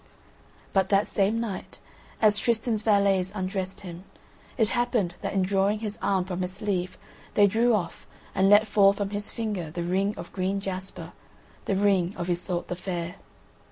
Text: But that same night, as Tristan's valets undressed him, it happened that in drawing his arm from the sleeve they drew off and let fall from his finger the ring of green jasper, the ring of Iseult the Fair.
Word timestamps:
But 0.73 0.89
that 0.89 1.05
same 1.05 1.39
night, 1.39 1.77
as 2.23 2.39
Tristan's 2.39 2.81
valets 2.81 3.31
undressed 3.35 3.81
him, 3.81 4.03
it 4.57 4.69
happened 4.69 5.13
that 5.21 5.33
in 5.33 5.43
drawing 5.43 5.77
his 5.77 5.99
arm 6.01 6.25
from 6.25 6.39
the 6.39 6.47
sleeve 6.47 6.97
they 7.35 7.45
drew 7.45 7.75
off 7.75 8.07
and 8.33 8.49
let 8.49 8.65
fall 8.65 8.93
from 8.93 9.11
his 9.11 9.29
finger 9.29 9.69
the 9.69 9.83
ring 9.83 10.15
of 10.17 10.33
green 10.33 10.59
jasper, 10.59 11.13
the 11.65 11.75
ring 11.75 12.15
of 12.17 12.31
Iseult 12.31 12.67
the 12.67 12.75
Fair. 12.75 13.17